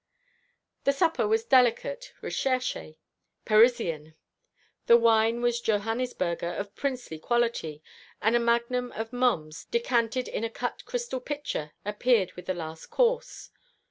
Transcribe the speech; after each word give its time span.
The 0.83 0.93
supper 0.93 1.27
was 1.27 1.43
delicate, 1.45 2.15
recherché, 2.23 2.95
Parisian; 3.45 4.15
the 4.87 4.97
wine 4.97 5.41
was 5.43 5.61
Johannisberger 5.61 6.57
of 6.59 6.73
princely 6.73 7.19
quality, 7.19 7.83
and 8.19 8.35
a 8.35 8.39
magnum 8.39 8.91
of 8.93 9.11
Mumms 9.11 9.69
decanted 9.69 10.27
in 10.27 10.43
a 10.43 10.49
cut 10.49 10.85
crystal 10.85 11.19
pitcher 11.19 11.73
appeared 11.85 12.31
with 12.33 12.47
the 12.47 12.55
last 12.55 12.87
course. 12.87 13.51